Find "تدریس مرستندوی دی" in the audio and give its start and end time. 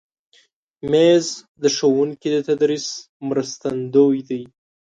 2.47-4.43